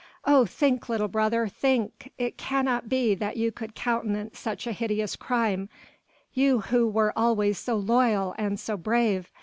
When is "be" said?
2.89-3.13